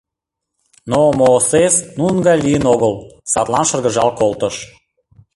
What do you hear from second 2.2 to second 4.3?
гай лийын огыл, садлан шыргыжал